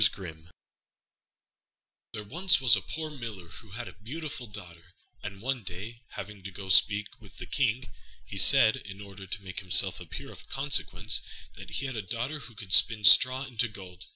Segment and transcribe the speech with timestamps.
[0.01, 0.49] RUMPELSTILTSKIN
[2.13, 6.41] There was once a poor Miller who had a beautiful daughter, and one day, having
[6.43, 7.83] to go to speak with the King,
[8.25, 11.21] he said, in order to make himself appear of consequence,
[11.53, 14.05] that he had a daughter who could spin straw into gold.